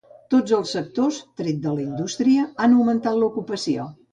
Tots 0.33 0.53
els 0.59 0.71
sectors, 0.75 1.19
tret 1.41 1.61
de 1.67 1.75
la 1.75 1.85
indústria, 1.89 2.49
han 2.65 2.75
augmentat 2.79 3.21
l'ocupació. 3.21 3.91